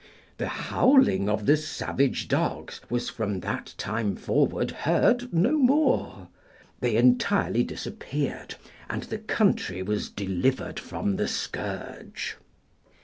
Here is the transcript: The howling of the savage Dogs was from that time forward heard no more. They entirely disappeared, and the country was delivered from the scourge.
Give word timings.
The 0.39 0.47
howling 0.47 1.29
of 1.29 1.45
the 1.45 1.55
savage 1.55 2.27
Dogs 2.27 2.81
was 2.89 3.07
from 3.07 3.41
that 3.41 3.75
time 3.77 4.15
forward 4.15 4.71
heard 4.71 5.31
no 5.31 5.59
more. 5.59 6.27
They 6.79 6.95
entirely 6.95 7.63
disappeared, 7.63 8.55
and 8.89 9.03
the 9.03 9.19
country 9.19 9.83
was 9.83 10.09
delivered 10.09 10.79
from 10.79 11.17
the 11.17 11.27
scourge. 11.27 12.37